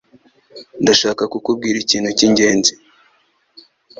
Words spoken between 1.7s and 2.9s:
ikintu cyingenzi.